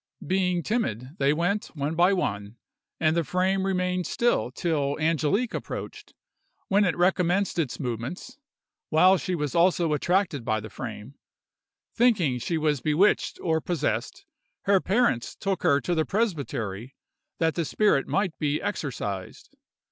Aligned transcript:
Being 0.25 0.63
timid, 0.63 1.11
they 1.19 1.31
went 1.31 1.65
one 1.75 1.93
by 1.93 2.11
one, 2.11 2.57
and 2.99 3.15
the 3.15 3.23
frame 3.23 3.67
remained 3.67 4.07
still 4.07 4.49
till 4.49 4.97
Angelique 4.99 5.53
approached, 5.53 6.15
when 6.69 6.85
it 6.85 6.97
recommenced 6.97 7.59
its 7.59 7.79
movements, 7.79 8.39
while 8.89 9.19
she 9.19 9.35
was 9.35 9.53
also 9.53 9.93
attracted 9.93 10.43
by 10.43 10.59
the 10.59 10.71
frame: 10.71 11.19
thinking 11.93 12.39
she 12.39 12.57
was 12.57 12.81
bewitched 12.81 13.37
or 13.43 13.61
possessed, 13.61 14.25
her 14.63 14.79
parents 14.81 15.35
took 15.35 15.61
her 15.61 15.79
to 15.81 15.93
the 15.93 16.03
presbytery 16.03 16.95
that 17.37 17.53
the 17.53 17.63
spirit 17.63 18.07
might 18.07 18.35
be 18.39 18.59
exorcised. 18.59 19.55